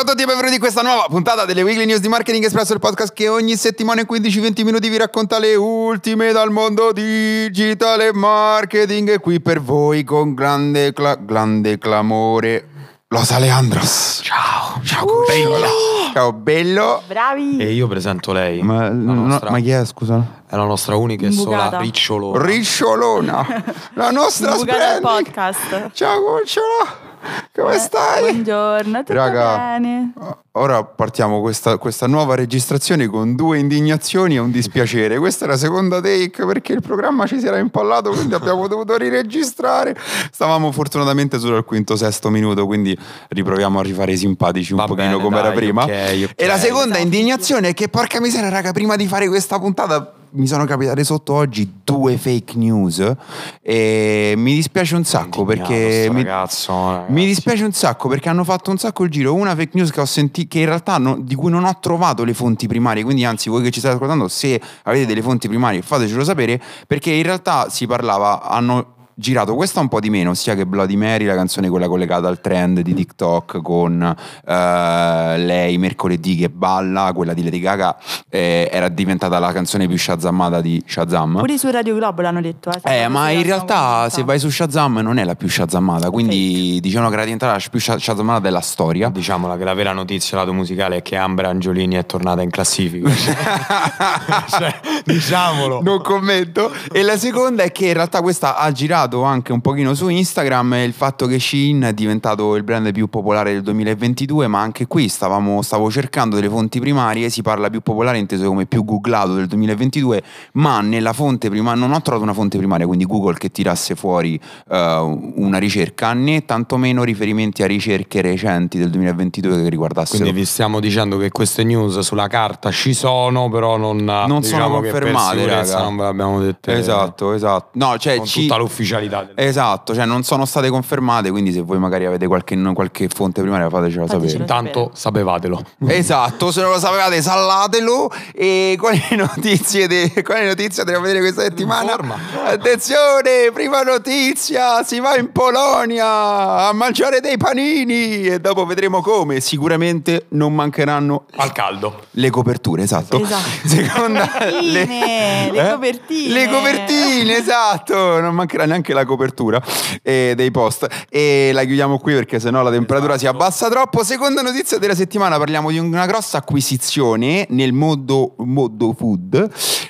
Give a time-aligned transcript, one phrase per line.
[0.00, 2.72] Ciao a tutti e benvenuti in questa nuova puntata delle Weekly News di Marketing Espresso,
[2.72, 8.10] il podcast che ogni settimana in 15-20 minuti vi racconta le ultime dal mondo digitale
[8.10, 9.10] marketing.
[9.10, 12.66] E qui per voi con grande, cla- grande clamore,
[13.08, 14.20] Los Alejandros.
[14.22, 14.80] Ciao.
[14.82, 15.66] Ciao, bello.
[16.14, 17.02] Ciao, bello.
[17.06, 17.58] Bravi!
[17.58, 18.62] E io presento lei.
[18.62, 20.44] Ma, la no, nostra, ma chi è, scusa?
[20.48, 22.42] è la nostra unica e sola ricciolona.
[22.42, 25.02] Ricciolona, la nostra Bucata al Splendid.
[25.02, 25.90] podcast.
[25.92, 27.09] Ciao, Cucciola.
[27.54, 28.20] Come Eh, stai?
[28.32, 30.12] Buongiorno, tutto Raga, bene?
[30.52, 35.18] Ora partiamo questa, questa nuova registrazione con due indignazioni e un dispiacere.
[35.18, 38.96] Questa è la seconda take perché il programma ci si era impallato, quindi abbiamo dovuto
[38.96, 39.94] riregistrare.
[40.32, 42.96] Stavamo fortunatamente solo al quinto, sesto minuto, quindi
[43.28, 45.84] riproviamo a rifare i simpatici un Va pochino bene, come era dai, prima.
[45.84, 45.90] ok,
[46.24, 46.32] ok.
[46.36, 47.02] E la seconda Esatto.
[47.02, 51.32] indignazione è che porca miseria, raga, prima di fare questa puntata mi sono capitate sotto
[51.32, 53.14] oggi due fake news
[53.62, 57.12] e mi dispiace un sacco Indignato perché mi, ragazzo, ragazzi.
[57.12, 59.34] mi dispiace un sacco perché hanno fatto un sacco il giro.
[59.34, 62.24] Una fake news che ho sentito, che in realtà no- di cui non ho trovato
[62.24, 63.02] le fonti primarie.
[63.02, 66.60] Quindi, anzi, voi che ci state ascoltando, se avete delle fonti primarie, fatecelo sapere.
[66.86, 70.96] Perché in realtà si parlava, hanno girato questa un po' di meno, sia che Bloody
[70.96, 77.12] Mary, la canzone quella collegata al trend di TikTok con eh, lei mercoledì che balla,
[77.14, 77.96] quella di Lady Gaga,
[78.30, 81.36] eh, era diventata la canzone più shazammata di Shazam.
[81.38, 82.70] Pure su Radio Globo l'hanno detto.
[82.82, 86.78] Eh, Eh, ma in realtà se vai su Shazam non è la più shazammata, quindi
[86.80, 89.10] diciamo che era diventata la più sha- shazammata della storia.
[89.10, 93.10] Diciamola che la vera notizia lato musicale è che Ambra Angiolini è tornata in classifica.
[94.48, 95.82] Cioè, diciamolo.
[95.82, 96.72] Non commento.
[96.92, 100.74] E la seconda è che in realtà questa ha girato anche un pochino su Instagram
[100.74, 105.08] il fatto che Shein è diventato il brand più popolare del 2022, ma anche qui
[105.08, 109.46] stavamo, stavo cercando delle fonti primarie, si parla più popolare inteso come più googlato del
[109.46, 110.22] 2022,
[110.52, 114.40] ma nella fonte primaria non ho trovato una fonte primaria, quindi Google che tirasse fuori
[114.70, 120.46] eh, una ricerca, né tantomeno riferimenti a ricerche recenti del 2022 che riguardassero Quindi vi
[120.46, 124.90] stiamo dicendo che queste news sulla carta ci sono, però non, Non sono diciamo che
[124.90, 125.82] confermate, raga.
[125.82, 127.70] non ve l'abbiamo dette Esatto, esatto.
[127.74, 128.99] No, cioè ci- tutta l'ufficialità.
[129.08, 129.32] Del...
[129.34, 133.68] Esatto, cioè non sono state confermate, quindi se voi magari avete qualche, qualche fonte primaria
[133.68, 134.28] fatecelo Fatecelo.
[134.28, 134.42] sapere.
[134.42, 135.62] Intanto sapevatelo.
[135.86, 141.42] Esatto, se non lo sapevate sallatelo e quali notizie, de- quali notizie dobbiamo vedere questa
[141.42, 141.82] settimana?
[141.92, 142.16] Informa.
[142.46, 149.40] Attenzione, prima notizia, si va in Polonia a mangiare dei panini e dopo vedremo come,
[149.40, 152.04] sicuramente non mancheranno Al caldo.
[152.12, 153.22] le coperture, esatto.
[153.22, 153.48] Esatto.
[153.66, 156.32] Seconda, Copertine, le copertine.
[156.32, 158.20] Le copertine, esatto.
[158.20, 159.62] Non mancherà neanche la copertura
[160.02, 160.86] eh, dei post.
[161.08, 164.02] E la chiudiamo qui perché sennò la temperatura si abbassa troppo.
[164.04, 169.34] Seconda notizia della settimana, parliamo di una grossa acquisizione nel mondo, mondo food.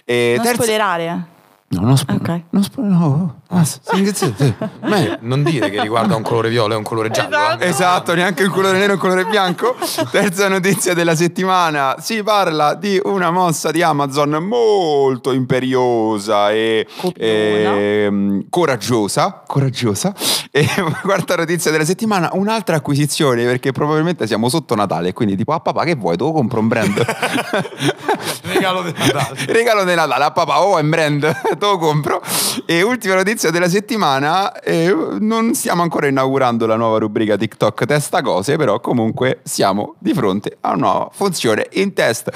[0.05, 1.27] Eh, Non terza- spoilerare.
[1.69, 2.41] No, non spo- Ok.
[2.51, 3.40] non no.
[3.53, 3.81] Ah, sì,
[4.15, 4.33] sì.
[4.81, 7.59] Beh, Non dire che riguarda un colore viola e un colore giallo.
[7.59, 7.67] eh.
[7.69, 9.77] Esatto, neanche il colore nero e il colore bianco.
[10.11, 17.29] Terza notizia della settimana, si parla di una mossa di Amazon molto imperiosa e Copiona.
[17.29, 20.15] ehm, coraggiosa, coraggiosa.
[20.53, 20.65] E
[21.03, 25.83] quarta notizia della settimana, un'altra acquisizione perché probabilmente siamo sotto Natale, quindi tipo a papà
[25.85, 27.05] che vuoi, tu compro un brand.
[28.43, 29.45] Regalo di Natale.
[29.47, 32.21] Regalo di Natale a papà, oh è un brand, te lo compro.
[32.67, 38.23] E ultima notizia della settimana, eh, non stiamo ancora inaugurando la nuova rubrica TikTok testa
[38.23, 42.31] cose, però comunque siamo di fronte a una nuova funzione in test.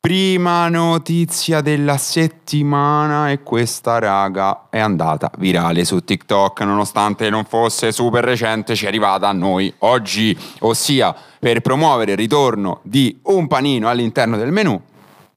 [0.00, 7.92] Prima notizia della settimana e questa raga è andata virale su TikTok nonostante non fosse
[7.92, 13.46] super recente ci è arrivata a noi oggi, ossia per promuovere il ritorno di un
[13.46, 14.80] panino all'interno del menù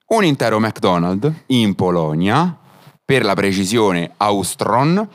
[0.08, 2.56] un intero McDonald's in Polonia,
[3.06, 5.08] per la precisione Austron,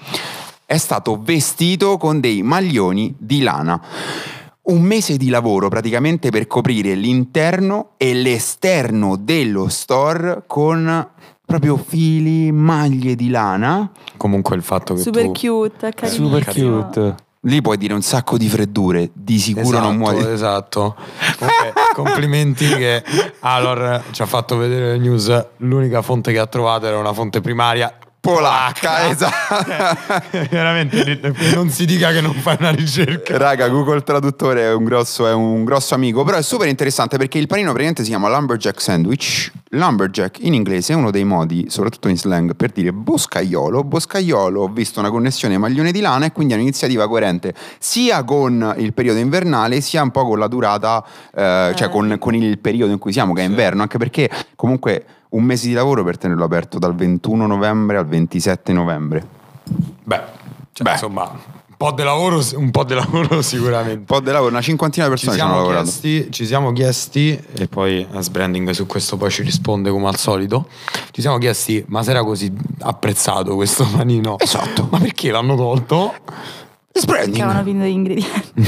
[0.64, 3.82] è stato vestito con dei maglioni di lana.
[4.62, 11.08] Un mese di lavoro praticamente per coprire l'interno e l'esterno dello store con
[11.44, 13.90] proprio fili, maglie di lana.
[14.16, 15.32] Comunque il fatto che Super tu...
[15.32, 16.38] cute, è carinissimo.
[16.38, 17.14] Super cute.
[17.44, 20.30] Lì puoi dire un sacco di freddure, di sicuro Esatto, non muori.
[20.30, 20.96] Esatto.
[21.38, 23.02] Comunque, complimenti che
[23.40, 25.46] Alor ci ha fatto vedere le news.
[25.58, 29.64] L'unica fonte che ha trovato era una fonte primaria Polacca, esatto.
[30.50, 31.20] Veramente
[31.54, 33.38] non si dica che non fai una ricerca.
[33.38, 37.38] Raga, Google Traduttore è un, grosso, è un grosso amico, però è super interessante perché
[37.38, 39.50] il panino praticamente si chiama Lumberjack Sandwich.
[39.72, 43.84] Lumberjack in inglese è uno dei modi, soprattutto in slang, per dire boscaiolo.
[43.84, 48.74] Boscaiolo, ho visto una connessione maglione di lana e quindi è un'iniziativa coerente sia con
[48.78, 51.90] il periodo invernale sia un po' con la durata, eh, cioè Eh.
[51.90, 55.68] con, con il periodo in cui siamo, che è inverno, anche perché comunque un mese
[55.68, 59.24] di lavoro per tenerlo aperto dal 21 novembre al 27 novembre.
[60.02, 60.20] Beh,
[60.72, 60.92] cioè, Beh.
[60.92, 61.30] insomma,
[61.80, 64.00] po' di lavoro, un po' di lavoro sicuramente.
[64.00, 65.84] Un po' di lavoro, una cinquantina di Ci persone ci siamo, lavorato.
[65.84, 70.18] chiesti, ci siamo chiesti, e poi As Branding su questo poi ci risponde come al
[70.18, 70.66] solito.
[71.10, 74.38] Ci siamo chiesti, ma se era così apprezzato questo panino?
[74.38, 74.88] Esatto.
[74.90, 76.12] Ma perché l'hanno tolto?
[76.92, 78.52] Che avevano finito di ingredienti.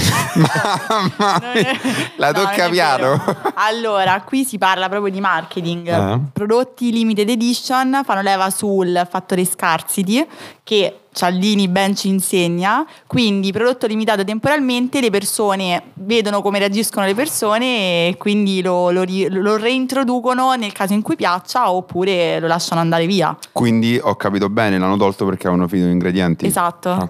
[1.19, 1.73] Mamma mia,
[2.17, 3.21] la no, tocca piano.
[3.55, 5.89] Allora, qui si parla proprio di marketing.
[5.89, 6.21] Eh.
[6.33, 10.25] Prodotti limited edition fanno leva sul fattore scarsity
[10.63, 12.87] che Cialdini ben ci insegna.
[13.07, 19.05] Quindi, prodotto limitato temporalmente, le persone vedono come reagiscono le persone e quindi lo, lo
[19.05, 23.37] lo reintroducono nel caso in cui piaccia oppure lo lasciano andare via.
[23.51, 26.47] Quindi ho capito bene, l'hanno tolto perché avevano finito gli ingredienti.
[26.47, 27.07] Esatto.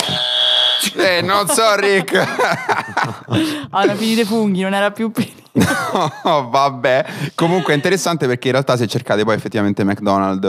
[0.97, 2.15] Eh, non so Rick.
[3.71, 5.41] Hanno finito i funghi, non era più per-
[6.25, 7.05] No, vabbè.
[7.35, 10.49] Comunque è interessante perché in realtà se cercate poi effettivamente McDonald's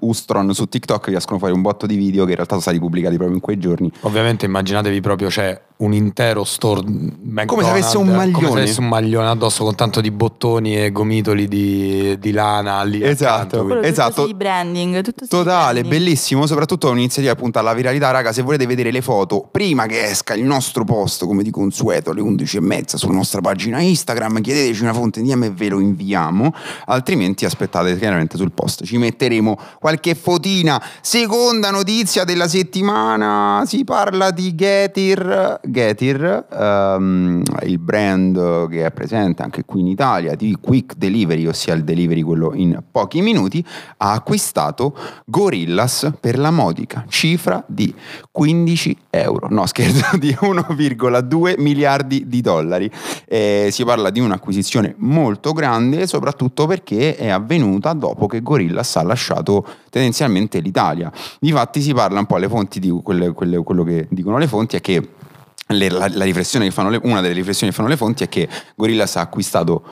[0.00, 3.14] Ustron su TikTok riescono fuori un botto di video che in realtà sono stati pubblicati
[3.16, 3.90] proprio in quei giorni.
[4.00, 8.32] Ovviamente immaginatevi proprio c'è un intero store McDonald's, Come se avesse un maglione.
[8.32, 12.82] come se avesse un maglione addosso con tanto di bottoni e gomitoli di, di lana
[12.84, 13.60] lì Esatto.
[13.62, 14.22] accanto, Esatto.
[14.24, 15.02] tutto branding.
[15.02, 15.88] Tutto Totale, branding.
[15.88, 20.34] bellissimo, soprattutto un'iniziativa appunto alla viralità, raga, se volete vedere le foto prima che esca
[20.34, 24.82] il nostro post, come di consueto, alle 11 e mezza sulla nostra pagina Instagram, chiedeteci
[24.82, 26.54] una fonte DM e ve lo inviamo,
[26.86, 30.80] altrimenti aspettate chiaramente sul post, ci metteremo qualche fotina.
[31.00, 39.42] Seconda notizia della settimana, si parla di Getir, Getir, ehm, il brand che è presente
[39.42, 43.64] anche qui in Italia di Quick Delivery, ossia il delivery quello in pochi minuti,
[43.96, 47.92] ha acquistato Gorillas per la modica cifra di
[48.30, 52.90] 15 euro, no scherzo, di 1,2 miliardi di dollari.
[53.26, 59.02] Eh, si parla di un'acquisizione molto grande, soprattutto perché è avvenuta dopo che Gorillas ha
[59.02, 61.10] lasciato tendenzialmente l'Italia.
[61.40, 64.76] Difatti si parla un po' alle fonti di quelle- quelle- quello che dicono le fonti
[64.76, 65.20] è che
[65.68, 68.28] le- la, la riflessione che fanno le- una delle riflessioni che fanno le fonti è
[68.28, 69.82] che Gorillas ha acquistato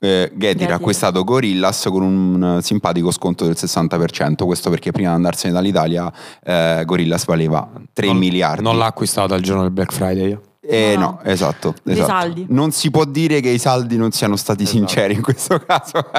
[0.00, 0.70] eh, Getir Getir.
[0.70, 4.44] ha acquistato Gorillas con un simpatico sconto del 60%.
[4.44, 6.12] Questo perché prima di andarsene dall'Italia
[6.44, 8.62] eh, Gorillas valeva 3 non, miliardi.
[8.62, 10.38] non l'ha acquistato al giorno del Black Friday
[10.70, 11.30] Eh, No, no, no.
[11.30, 12.06] esatto, esatto.
[12.06, 12.44] saldi.
[12.50, 14.76] Non si può dire che i saldi non siano stati Esatto.
[14.78, 16.10] sinceri in questo caso.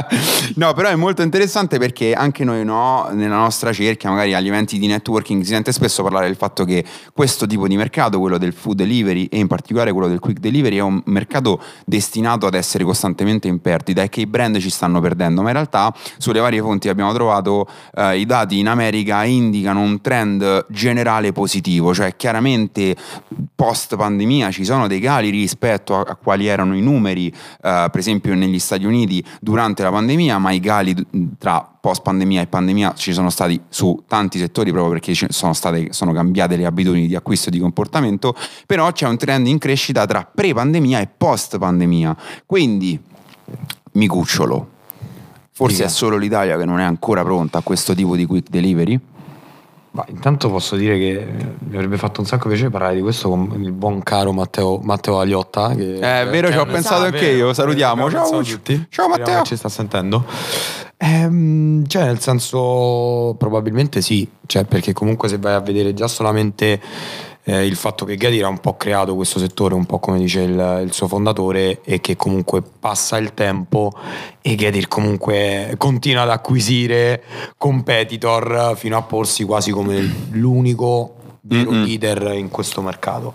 [0.56, 4.80] no, però è molto interessante perché anche noi no, nella nostra cerchia, magari agli eventi
[4.80, 8.54] di networking, si sente spesso parlare del fatto che questo tipo di mercato, quello del
[8.54, 12.84] food delivery e in particolare quello del quick delivery, è un mercato destinato ad essere
[12.84, 15.42] costantemente in perdita e che i brand ci stanno perdendo.
[15.42, 19.82] Ma in realtà sulle varie fonti che abbiamo trovato eh, i dati in America indicano
[19.82, 22.96] un trend generale positivo, cioè chiaramente
[23.56, 27.98] post pandemia ci sono dei cali rispetto a, a quali erano i numeri, eh, per
[27.98, 30.96] esempio negli Stati Uniti durante la pandemia, ma i cali
[31.38, 35.54] tra post pandemia e pandemia ci sono stati su tanti settori proprio perché ci sono,
[35.54, 38.34] state, sono cambiate le abitudini di acquisto e di comportamento,
[38.66, 42.16] però c'è un trend in crescita tra pre pandemia e post pandemia.
[42.46, 43.00] Quindi
[43.94, 44.78] mi cucciolo.
[45.52, 45.88] Forse Dica.
[45.88, 48.98] è solo l'Italia che non è ancora pronta a questo tipo di quick delivery?
[50.00, 51.28] Ma intanto posso dire che
[51.60, 55.20] mi avrebbe fatto un sacco piacere parlare di questo con il buon caro Matteo, Matteo
[55.20, 55.76] Aliotta.
[55.76, 58.10] Che, Eh, è vero, ci ho pensato anche vero, io, salutiamo.
[58.10, 58.86] Ciao, tutti.
[58.90, 59.44] ciao, Matteo.
[59.44, 60.24] ci sta sentendo.
[60.96, 66.80] Ehm, cioè, nel senso, probabilmente sì, cioè, perché comunque se vai a vedere già solamente
[67.50, 70.42] eh, il fatto che Getir ha un po' creato questo settore, un po' come dice
[70.42, 73.92] il, il suo fondatore, e che comunque passa il tempo
[74.40, 77.24] e Getir comunque continua ad acquisire
[77.58, 83.34] competitor fino a porsi quasi come l'unico vero leader in questo mercato.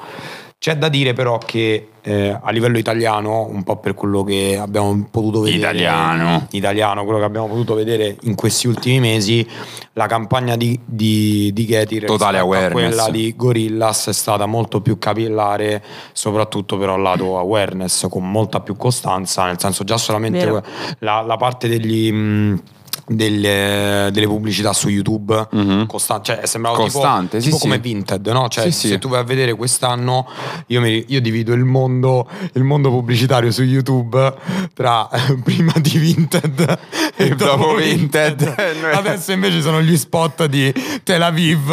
[0.64, 5.06] C'è da dire però che eh, a livello italiano, un po' per quello che abbiamo
[5.10, 6.46] potuto vedere Italiano.
[6.52, 9.46] italiano, quello che abbiamo potuto vedere in questi ultimi mesi,
[9.92, 12.94] la campagna di, di, di Getir Totale rispetto a awareness.
[12.94, 18.60] quella di Gorillas è stata molto più capillare, soprattutto però al lato awareness, con molta
[18.60, 20.62] più costanza, nel senso già solamente
[21.00, 22.10] la, la parte degli...
[22.10, 22.62] mh,
[23.06, 25.86] delle, delle pubblicità su YouTube Mhm.
[25.86, 27.62] costa- cioè è sembrato Costante, tipo, sì, tipo sì.
[27.62, 28.48] come Vinted no?
[28.48, 30.26] cioè Sì, se tu vai a vedere quest'anno
[30.68, 34.34] io, mi- io divido il mondo il mondo pubblicitario su YouTube
[34.74, 36.78] tra eh, prima di Vinted
[37.16, 38.36] e, E dopo Vinted.
[38.54, 40.72] Vinted adesso invece sono gli spot di
[41.02, 41.66] Tel Aviv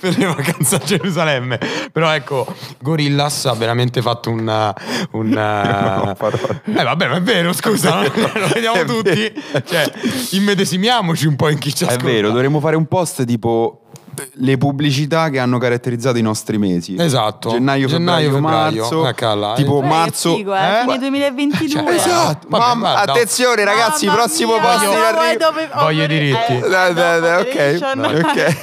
[0.00, 1.58] per le vacanze a Gerusalemme
[1.92, 2.46] però ecco
[2.80, 4.74] Gorillas ha veramente fatto un,
[5.12, 6.62] un No, parole.
[6.64, 8.02] eh vabbè ma è vero scusa no?
[8.02, 9.32] lo vediamo tutti
[9.64, 9.90] cioè
[10.30, 12.06] immedesimiamoci un po' in chi ci È ascolta.
[12.06, 13.83] vero, dovremmo fare un post tipo
[14.34, 16.96] le pubblicità che hanno caratterizzato i nostri mesi.
[16.98, 17.50] Esatto.
[17.50, 19.00] Gennaio, Gennaio, febbraio, febbraio.
[19.02, 19.06] marzo.
[19.08, 19.52] Ecco là.
[19.54, 20.34] Tipo Guarda che marzo.
[20.36, 20.80] figo, eh, eh?
[20.84, 21.68] fine 2022.
[21.68, 22.46] Cioè, Esatto.
[22.48, 23.12] Vabbè, Mamma, guarda.
[23.12, 25.38] attenzione ragazzi, Mamma prossimo posto in arrivo.
[25.44, 26.52] dove- Voglio i oh, diritti.
[26.52, 28.58] eh, ok.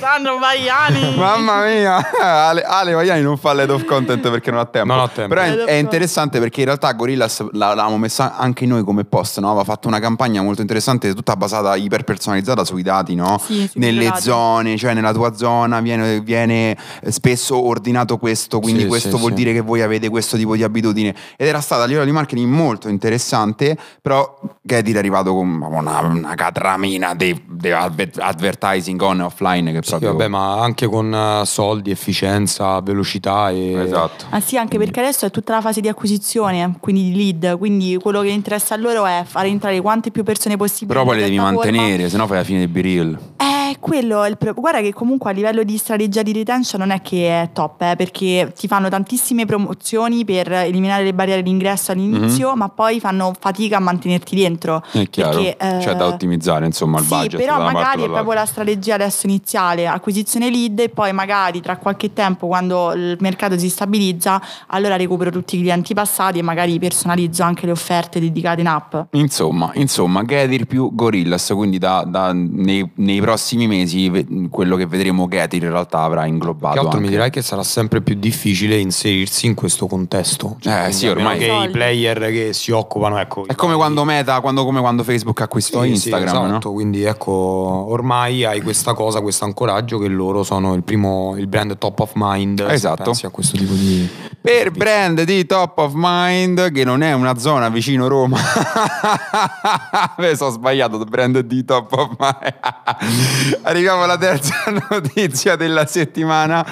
[1.18, 4.94] Mamma mia, Ale, Ale Vaiani non fa l'head of content perché non ha tempo.
[4.94, 5.34] Non ho tempo.
[5.34, 9.40] Però è, è interessante perché in realtà Gorillaz la- l'avevamo messa anche noi come post,
[9.40, 9.48] no?
[9.50, 13.40] Aveva fatto una campagna molto interessante, tutta basata, iperpersonalizzata sui dati, no?
[13.44, 15.41] Sì, Nelle zone, cioè nella tua zona
[15.82, 19.38] viene, viene spesso ordinato questo, quindi Sì, questo sì, vuol sì.
[19.38, 21.16] dire che voi avete questo tipo di abitudine.
[21.38, 26.00] Ed era stata a livello di marketing molto interessante, però Getty è arrivato con una,
[26.02, 30.12] una catramina di, di adver- advertising on e offline che Sì, proprio...
[30.12, 33.74] vabbè, ma anche con eh, soldi, efficienza, velocità e...
[33.84, 34.26] Esatto.
[34.30, 37.98] Ah sì, anche perché adesso è tutta la fase di acquisizione, quindi di lead, quindi
[38.02, 40.88] quello che interessa a loro è far entrare quante più persone possibili.
[40.94, 43.18] Però poi le devi mantenere, sennò fai la fine del biril.
[43.38, 46.92] Eh, quello è il pro- Guarda che comunque a livello di strategia di retention non
[46.92, 51.92] è che è top, eh, perché ti fanno tantissime promozioni per eliminare le barriere d'ingresso
[51.92, 54.84] all'inizio, ma poi fanno fatica a mantenerti dentro.
[54.92, 55.42] È chiaro.
[55.42, 57.40] Perché, eh, Cioè da ottimizzare, insomma, il sì, budget.
[57.40, 62.14] però magari è proprio la strategia adesso iniziale, acquisizione lead e poi magari tra qualche
[62.14, 67.44] tempo quando il mercato si stabilizza, allora recupero tutti i clienti passati e magari personalizzo
[67.44, 68.96] anche le offerte dedicate in app.
[69.12, 75.21] Insomma, insomma, Getir più Gorillaz, quindi da, da- nei, nei prossimi mesi quello che vedremo
[75.28, 77.04] Getir in realtà avrà inglobato Che altro anche.
[77.06, 80.58] mi dirai che sarà sempre più difficile inserirsi in questo contesto.
[80.64, 83.46] Eh, quindi sì, a meno ormai- che i player che si occupano, ecco.
[83.48, 86.74] È come quando Meta, quando, come quando Facebook acquistò Sì, sì, Instagram, esatto, no?
[86.74, 91.78] quindi ecco, ormai hai questa cosa, questo ancoraggio che loro sono il primo, il brand
[91.78, 92.66] top of mind.
[92.66, 93.04] se Esatto.
[93.04, 94.10] pensi a questo tipo di...
[94.42, 98.40] Per brand di top of mind, che non è una zona vicino Roma.
[100.18, 103.60] Beh, sono sbagliato, brand di top of mind.
[103.64, 104.56] Arriviamo alla terza
[104.90, 105.11] notizia
[105.56, 106.66] della settimana.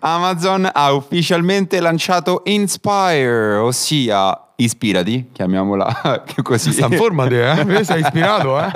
[0.00, 6.72] Amazon ha ufficialmente lanciato Inspire, ossia ispirati, chiamiamola così.
[6.72, 7.84] Sta in forma te, eh?
[7.84, 8.70] Sei ispirato, eh?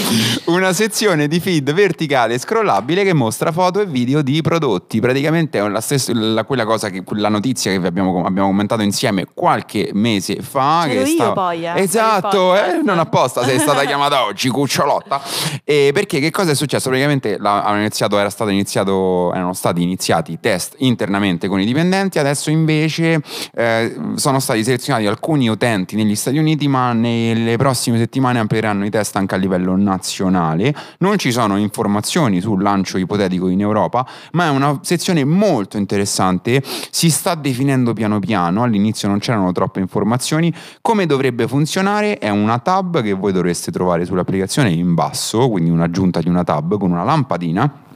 [0.46, 5.00] Una sezione di feed verticale scrollabile che mostra foto e video di prodotti.
[5.00, 8.82] Praticamente è la stessa, la- quella cosa che la notizia che vi abbiamo, abbiamo commentato
[8.82, 10.84] insieme qualche mese fa.
[10.86, 15.20] C'ero che io stava- poi, eh, Esatto, eh, non apposta, sei stata chiamata oggi, cucciolotta.
[15.64, 16.88] E perché che cosa è successo?
[16.88, 22.18] Praticamente la- iniziato, era stato iniziato, erano stati iniziati i test internamente con i dipendenti,
[22.18, 23.20] adesso invece
[23.54, 28.90] eh, sono stati selezionati alcuni utenti negli Stati Uniti, ma nelle prossime settimane amplieranno i
[28.90, 30.74] test anche a livello nazionale.
[30.98, 36.62] Non ci sono informazioni sul lancio ipotetico in Europa, ma è una sezione molto interessante.
[36.90, 38.62] Si sta definendo piano piano.
[38.62, 40.52] All'inizio non c'erano troppe informazioni.
[40.80, 42.18] Come dovrebbe funzionare?
[42.18, 46.78] È una tab che voi dovreste trovare sull'applicazione in basso, quindi un'aggiunta di una tab
[46.78, 47.88] con una lampadina.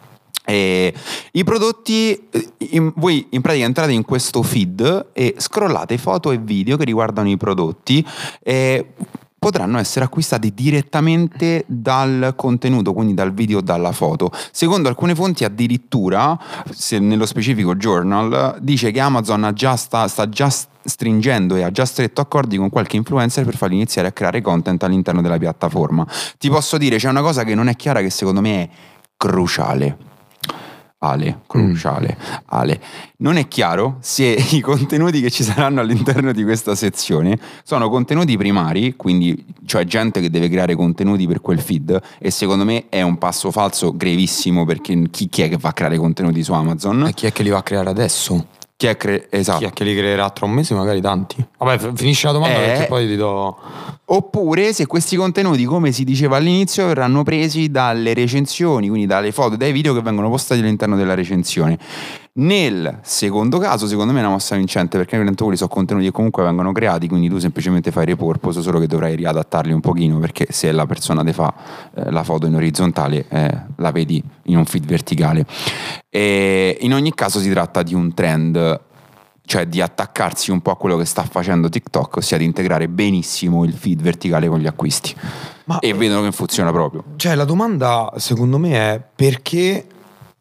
[0.44, 0.92] E
[1.32, 6.38] I prodotti, eh, in- voi in pratica entrate in questo feed e scrollate foto e
[6.38, 8.06] video che riguardano i prodotti
[8.42, 8.86] e
[9.44, 14.30] potranno essere acquistati direttamente dal contenuto, quindi dal video o dalla foto.
[14.50, 16.38] Secondo alcune fonti addirittura,
[16.98, 20.50] nello specifico journal, dice che Amazon già sta, sta già
[20.82, 24.82] stringendo e ha già stretto accordi con qualche influencer per farli iniziare a creare content
[24.82, 26.06] all'interno della piattaforma.
[26.38, 28.68] Ti posso dire, c'è una cosa che non è chiara che secondo me è
[29.16, 30.12] cruciale.
[31.04, 32.16] Ale, cruciale.
[32.46, 32.80] Ale,
[33.18, 38.36] non è chiaro se i contenuti che ci saranno all'interno di questa sezione sono contenuti
[38.36, 43.02] primari, quindi cioè gente che deve creare contenuti per quel feed e secondo me è
[43.02, 47.06] un passo falso grevissimo perché chi, chi è che va a creare contenuti su Amazon?
[47.06, 48.46] E chi è che li va a creare adesso?
[48.76, 49.58] Chi è cre- esatto.
[49.58, 50.74] Chi è che li creerà tra un mese?
[50.74, 51.44] Magari tanti.
[51.58, 52.66] Vabbè, finisci la domanda Eh.
[52.66, 53.56] perché poi ti do...
[54.06, 59.56] Oppure se questi contenuti, come si diceva all'inizio, verranno presi dalle recensioni, quindi dalle foto,
[59.56, 61.78] dai video che vengono postati all'interno della recensione.
[62.36, 66.12] Nel secondo caso, secondo me è una mossa vincente perché tanto quelli sono contenuti che
[66.12, 70.48] comunque vengono creati, quindi tu semplicemente fai repurpose, solo che dovrai riadattarli un pochino perché
[70.50, 71.54] se la persona ti fa
[71.94, 75.46] eh, la foto in orizzontale eh, la vedi in un feed verticale.
[76.10, 78.80] E in ogni caso si tratta di un trend
[79.46, 83.62] cioè di attaccarsi un po' a quello che sta facendo TikTok, ossia di integrare benissimo
[83.64, 85.14] il feed verticale con gli acquisti.
[85.66, 87.04] Ma- E vedono che funziona proprio.
[87.16, 89.86] Cioè, la domanda secondo me è perché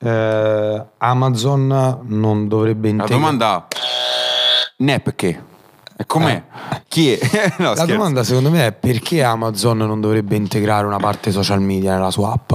[0.04, 3.20] eh, Amazon non dovrebbe La integrare...
[3.22, 3.68] domanda
[4.78, 5.44] ne è perché?
[6.06, 6.44] Com'è?
[6.88, 7.20] Chi è?
[7.60, 7.86] no, La scherzo.
[7.86, 12.34] domanda secondo me è perché Amazon non dovrebbe integrare una parte social media nella sua
[12.34, 12.54] app?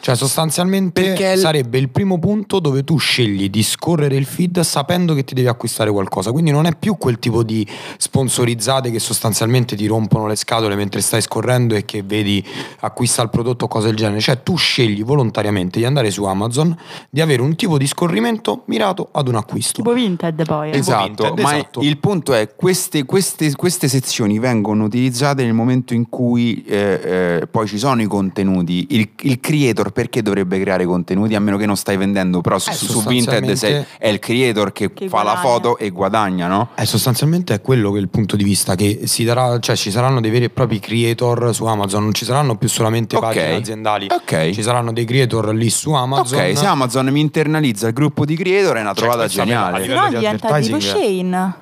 [0.00, 5.14] Cioè, sostanzialmente Perché sarebbe il primo punto dove tu scegli di scorrere il feed sapendo
[5.14, 6.32] che ti devi acquistare qualcosa.
[6.32, 11.00] Quindi non è più quel tipo di sponsorizzate che sostanzialmente ti rompono le scatole mentre
[11.00, 12.44] stai scorrendo e che vedi
[12.80, 14.20] acquista il prodotto o cose del genere.
[14.20, 16.76] Cioè, tu scegli volontariamente di andare su Amazon,
[17.10, 19.82] di avere un tipo di scorrimento mirato ad un acquisto.
[19.82, 20.70] Tipo Vinted poi.
[20.70, 20.78] eh.
[20.78, 21.80] Esatto, Vinted, ma esatto.
[21.80, 27.46] il punto è queste, queste, queste sezioni vengono utilizzate nel momento in cui eh, eh,
[27.46, 28.86] poi ci sono i contenuti.
[28.90, 32.70] Il, il creator perché dovrebbe creare contenuti a meno che non stai vendendo, però su,
[32.70, 35.48] Eh, su Vinted sei- è il creator che, Che fa la guadagna.
[35.48, 36.68] foto e guadagna, no?
[36.74, 39.90] Eh, sostanzialmente è quello che è il punto di vista che si darà, cioè ci
[39.90, 43.22] saranno dei veri e propri creator su Amazon, non ci saranno più solamente Ok.
[43.22, 44.50] pagine aziendali, Ok.
[44.50, 46.38] ci saranno dei creator lì su Amazon.
[46.38, 49.84] Ok, se Amazon mi internalizza il gruppo di creator è una Cioè, trovata geniale.
[49.84, 51.54] Se no di diventa tipo Shane.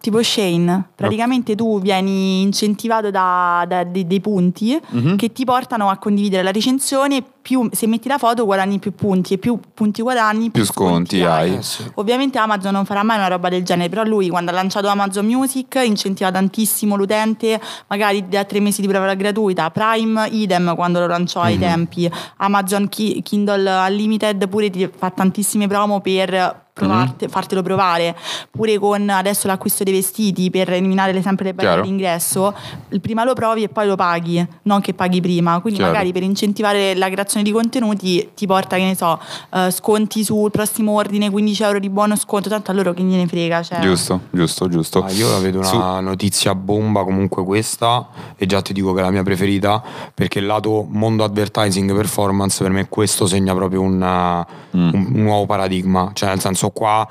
[0.00, 5.14] Tipo Shane, praticamente tu vieni incentivato da, da dei, dei punti Mhm.
[5.14, 7.22] che ti portano a condividere la recensione.
[7.48, 11.54] Più, se metti la foto guadagni più punti e più punti guadagni Più sconti hai.
[11.54, 11.82] Eh, sì.
[11.94, 15.24] Ovviamente Amazon non farà mai una roba del genere, però lui quando ha lanciato Amazon
[15.24, 21.06] Music incentiva tantissimo l'utente, magari da tre mesi di prova gratuita, Prime idem quando lo
[21.06, 27.60] lanciò ai tempi, Amazon Ki- Kindle Unlimited pure ti fa tantissime promo per provarte- fartelo
[27.60, 28.16] provare,
[28.52, 32.54] pure con adesso l'acquisto dei vestiti per eliminare le- sempre le barriere d'ingresso,
[32.90, 35.92] il prima lo provi e poi lo paghi, non che paghi prima, quindi Chiaro.
[35.92, 39.18] magari per incentivare la creazione di contenuti ti porta, che ne so,
[39.54, 43.26] eh, sconti sul prossimo ordine, 15 euro di buono sconto, tanto a loro che gliene
[43.26, 43.62] frega.
[43.62, 43.78] Cioè.
[43.80, 45.02] Giusto, giusto, giusto.
[45.02, 49.00] Ah, io la vedo una Su- notizia bomba comunque questa e già ti dico che
[49.00, 49.82] è la mia preferita
[50.14, 54.90] perché il lato mondo advertising performance per me questo segna proprio una- Mm.
[54.92, 57.08] un, un nuovo paradigma cioè nel senso qua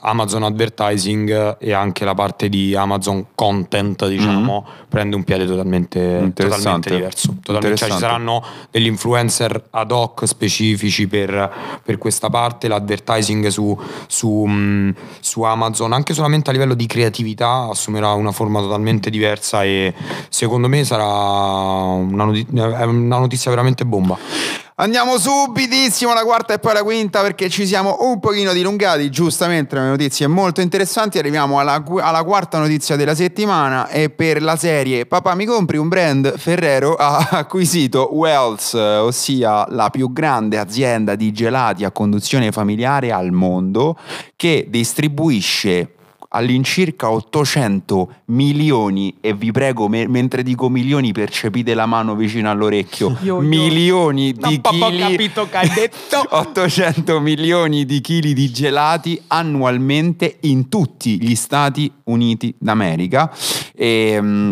[0.00, 6.24] Amazon advertising e anche la parte di Amazon content diciamo prende un piede totalmente, Mm.
[6.24, 6.58] Interessante.
[6.62, 12.68] totalmente diverso Totalmente- cioè, ci saranno degli influencer ad hoc specifici per, per questa parte
[12.68, 18.60] l'advertising su, su, mh, su Amazon anche solamente a livello di creatività assumerà una forma
[18.60, 19.94] totalmente diversa e
[20.28, 26.60] secondo me sarà una, noti- è una notizia veramente bomba Andiamo subitissimo alla quarta e
[26.60, 31.58] poi alla quinta perché ci siamo un pochino dilungati, giustamente le notizie molto interessanti, arriviamo
[31.58, 36.38] alla, alla quarta notizia della settimana e per la serie Papà mi compri un brand?
[36.38, 43.32] Ferrero ha acquisito Wells, ossia la più grande azienda di gelati a conduzione familiare al
[43.32, 43.96] mondo
[44.36, 45.94] che distribuisce
[46.30, 53.16] all'incirca 800 milioni e vi prego me- mentre dico milioni percepite la mano vicino all'orecchio
[53.22, 53.40] Io- io.
[53.40, 56.22] milioni di Non chili capito che hai detto.
[56.36, 63.32] 800 milioni di chili di gelati annualmente in tutti gli Stati Uniti d'America
[63.74, 64.50] e mm,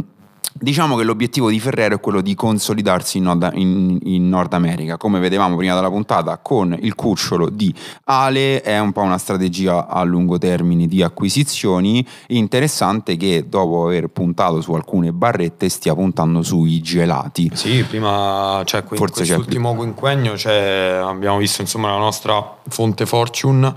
[0.58, 4.96] Diciamo che l'obiettivo di Ferrero è quello di consolidarsi in Nord, in- in Nord America,
[4.96, 7.72] come vedevamo prima della puntata con il cucciolo di
[8.04, 14.08] Ale, è un po' una strategia a lungo termine di acquisizioni, interessante che dopo aver
[14.08, 17.50] puntato su alcune barrette stia puntando sui gelati.
[17.54, 23.74] Sì, prima, cioè, que- Forse quest'ultimo quinquennio cioè, abbiamo visto insomma la nostra fonte Fortune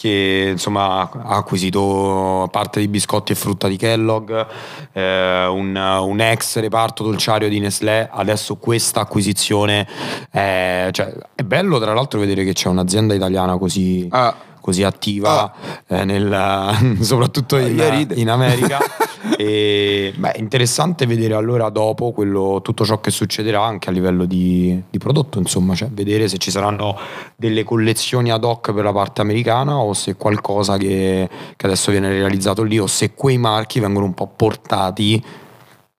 [0.00, 4.46] che insomma ha acquisito parte di biscotti e frutta di Kellogg,
[4.94, 9.86] eh, un, un ex reparto dolciario di Nestlé, adesso questa acquisizione
[10.30, 14.34] è, cioè, è bello tra l'altro vedere che c'è un'azienda italiana così, Ah.
[14.60, 15.52] Così attiva
[15.86, 18.14] eh, nel- soprattutto in, Io rido.
[18.14, 18.78] in America.
[19.36, 24.80] e beh, interessante vedere allora dopo quello, tutto ciò che succederà anche a livello di,
[24.88, 26.96] di prodotto, insomma, cioè vedere se ci saranno
[27.36, 32.10] delle collezioni ad hoc per la parte americana o se qualcosa che, che adesso viene
[32.10, 35.22] realizzato lì o se quei marchi vengono un po' portati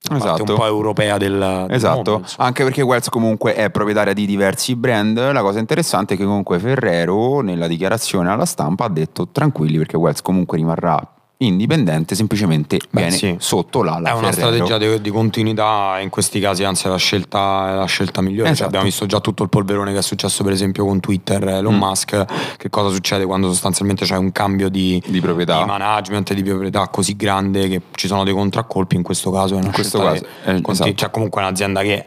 [0.10, 0.44] Esatto.
[0.54, 4.76] un po' europea del, del Esatto, mondo, anche perché Wells comunque è proprietaria di diversi
[4.76, 5.32] brand.
[5.32, 9.98] La cosa interessante è che comunque Ferrero nella dichiarazione alla stampa ha detto tranquilli perché
[9.98, 11.00] Wells comunque rimarrà
[11.46, 13.36] indipendente, semplicemente Beh, viene sì.
[13.40, 14.66] sotto l'ala È una Ferrero.
[14.66, 18.44] strategia di, di continuità, in questi casi anzi è la scelta, è la scelta migliore.
[18.44, 18.68] Cioè, Esatto.
[18.68, 21.78] abbiamo visto già tutto il polverone che è successo per esempio con Twitter, Elon Mm.
[21.80, 22.26] Musk,
[22.58, 25.58] che cosa succede quando sostanzialmente c'è un cambio di, Di proprietà.
[25.60, 29.58] di management di proprietà così grande che ci sono dei contraccolpi, in questo caso è
[29.58, 30.94] una In questo caso, che eh, esatto.
[30.94, 32.06] cioè comunque è un'azienda che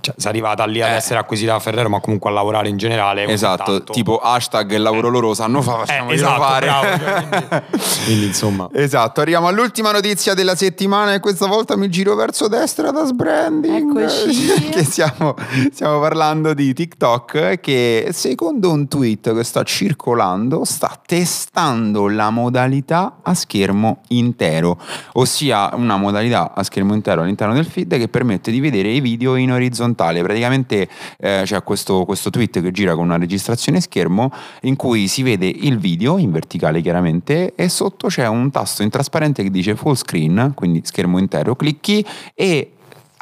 [0.00, 0.94] cioè, è arrivata lì ad Eh.
[0.94, 3.24] essere acquisita da Ferrero ma comunque a lavorare in generale.
[3.26, 6.66] Esatto, tanto- tipo hashtag il lavoro loro sanno fa, Eh, facciamoglielo esatto, fare.
[6.66, 7.70] bravo, cioè, quindi-
[8.04, 12.90] quindi, insomma Esatto, arriviamo all'ultima notizia della settimana e questa volta mi giro verso destra
[12.90, 13.70] da sbranding.
[14.02, 14.68] Eccoci.
[14.70, 15.34] che stiamo,
[15.72, 23.18] stiamo parlando di TikTok che secondo un tweet che sta circolando sta testando la modalità
[23.22, 24.78] a schermo intero,
[25.14, 29.34] ossia una modalità a schermo intero all'interno del feed che permette di vedere i video
[29.36, 29.80] in orizzontale.
[29.82, 30.22] Orizzontale.
[30.22, 34.30] Praticamente eh, c'è questo, questo tweet che gira con una registrazione schermo
[34.62, 38.90] in cui si vede il video in verticale chiaramente e sotto c'è un tasto in
[38.90, 42.72] trasparente che dice full screen, quindi schermo intero, clicchi e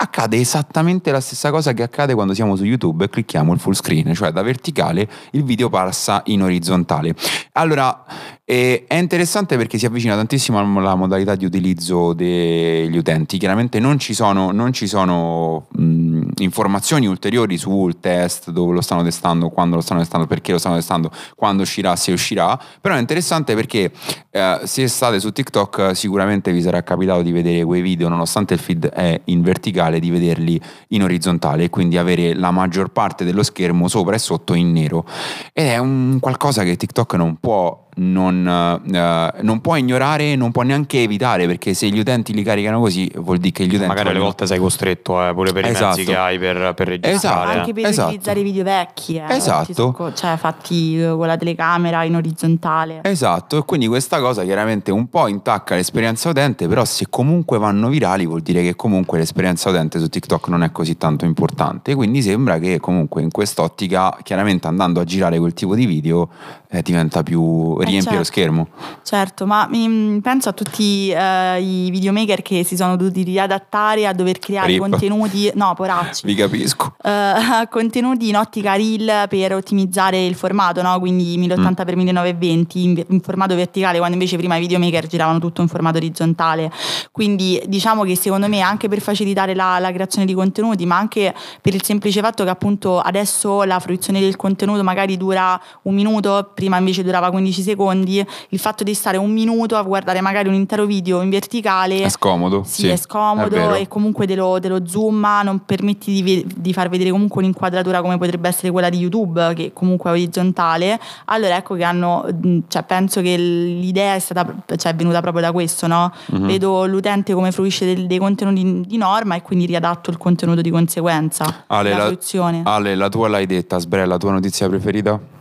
[0.03, 3.75] accade esattamente la stessa cosa che accade quando siamo su YouTube e clicchiamo il full
[3.75, 7.15] screen, cioè da verticale il video passa in orizzontale.
[7.53, 8.05] Allora,
[8.45, 13.39] eh, è interessante perché si avvicina tantissimo alla modalità di utilizzo degli utenti.
[13.39, 19.03] Chiaramente non ci sono, non ci sono mh, informazioni ulteriori sul test, dove lo stanno
[19.03, 22.59] testando, quando lo stanno testando, perché lo stanno testando, quando uscirà, se uscirà.
[22.81, 23.93] Però è interessante perché
[24.31, 28.61] eh, se state su TikTok sicuramente vi sarà capitato di vedere quei video, nonostante il
[28.61, 33.43] feed è in verticale, di vederli in orizzontale e quindi avere la maggior parte dello
[33.43, 35.05] schermo sopra e sotto in nero.
[35.53, 40.63] Ed è un qualcosa che TikTok non può non, uh, non, può ignorare, non può
[40.63, 43.87] neanche evitare, perché se gli utenti li caricano così vuol dire che gli utenti...
[43.87, 45.85] Magari alle volte sei costretto eh, pure per esatto.
[45.85, 47.17] i mezzi che hai per, per registrare.
[47.17, 47.59] Esatto.
[47.59, 48.09] Anche per esatto.
[48.09, 49.17] utilizzare video vecchi.
[49.17, 49.93] Eh, esatto.
[49.93, 53.01] Co- cioè fatti con la telecamera in orizzontale.
[53.03, 57.89] Esatto, e quindi questa cosa chiaramente un po' intacca l'esperienza utente, però se comunque vanno
[57.89, 61.95] virali vuol dire che comunque l'esperienza utente su TikTok non è così tanto importante.
[61.95, 66.29] Quindi sembra che comunque in quest'ottica, chiaramente andando a girare quel tipo di video,
[66.71, 68.19] eh, diventa più riempie certo.
[68.19, 68.69] lo schermo.
[69.03, 74.13] Certo, ma mi, penso a tutti uh, i videomaker che si sono dovuti riadattare a
[74.13, 74.81] dover creare Rip.
[74.81, 76.27] contenuti, no, poracci.
[76.27, 76.95] Vi capisco.
[77.03, 80.99] Uh, contenuti in ottica reel per ottimizzare il formato, no?
[80.99, 85.97] Quindi 1080x1920 in, in, formato verticale, quando invece prima i videomaker giravano tutto in formato
[85.97, 86.71] orizzontale.
[87.11, 91.35] Quindi diciamo che secondo me anche per facilitare la, la creazione di contenuti, ma anche
[91.61, 96.51] per il semplice fatto che appunto adesso la fruizione del contenuto magari dura un minuto,
[96.55, 100.49] prima invece durava 15 secondi secondi, il fatto di stare un minuto a guardare magari
[100.49, 102.63] un intero video in verticale è scomodo.
[102.65, 106.47] Sì, sì è scomodo è e comunque te lo, te lo zoom, non permetti di,
[106.57, 110.99] di, far vedere comunque un'inquadratura come potrebbe essere quella di YouTube, che comunque è orizzontale.
[111.27, 112.27] Allora ecco che hanno,
[112.69, 116.13] cioè penso che l'idea è stata, cioè è venuta proprio da questo, no?
[116.33, 116.47] Mm-hmm.
[116.47, 120.71] Vedo l'utente come fruisce dei, dei contenuti di norma e quindi riadatto il contenuto di
[120.71, 121.65] conseguenza.
[121.67, 122.17] Ale, la,
[122.65, 125.39] Ale, la tua l'hai detta, Sbre, la tua notizia preferita?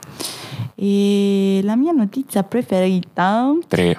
[0.82, 3.54] E la mia notizia preferita?
[3.68, 3.98] Tre.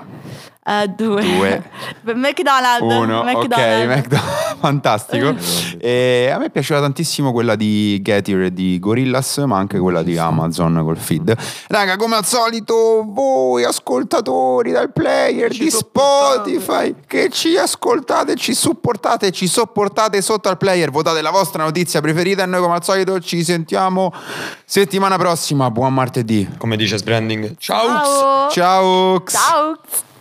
[0.71, 1.21] Uh, due.
[1.21, 1.63] due.
[2.15, 2.83] McDonald's.
[2.83, 3.83] Uno, McDonald's.
[3.83, 5.35] ok, McDonald's, fantastico.
[5.79, 10.17] e a me piaceva tantissimo quella di Getir e di Gorillas, ma anche quella di
[10.17, 11.37] Amazon col feed.
[11.67, 18.55] Raga, come al solito, voi ascoltatori dal player ci di Spotify che ci ascoltate, ci
[18.55, 22.85] supportate, ci sopportate sotto al player, votate la vostra notizia preferita e noi come al
[22.85, 24.13] solito ci sentiamo
[24.65, 25.69] settimana prossima.
[25.73, 26.49] Buon martedì.
[26.59, 27.57] Come dice Sbranding.
[27.59, 28.49] Ciao.
[28.51, 28.51] Ciao.
[28.51, 29.23] Ciao.
[29.25, 30.09] Ciao.